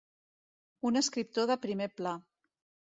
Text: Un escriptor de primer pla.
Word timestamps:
Un 0.91 0.97
escriptor 1.03 1.49
de 1.53 1.61
primer 1.67 1.91
pla. 2.01 2.17